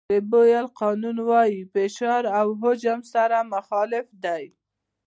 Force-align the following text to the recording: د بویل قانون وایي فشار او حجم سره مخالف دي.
د 0.09 0.13
بویل 0.31 0.67
قانون 0.81 1.17
وایي 1.29 1.59
فشار 1.73 2.23
او 2.39 2.47
حجم 2.61 2.99
سره 3.13 3.37
مخالف 3.53 4.07
دي. 4.23 4.45